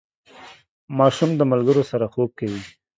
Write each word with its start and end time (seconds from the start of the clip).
ماشوم 0.97 1.31
د 1.35 1.41
ملګرو 1.51 1.83
سره 1.91 2.05
خوب 2.13 2.29
کوي. 2.39 2.61